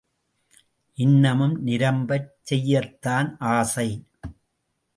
இன்னமும் 0.97 1.53
நிரம்பச் 1.63 2.31
செய்யத்தான் 2.49 3.29
ஆசை. 3.39 3.87